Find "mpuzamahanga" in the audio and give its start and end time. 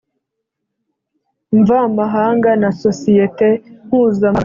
3.85-4.39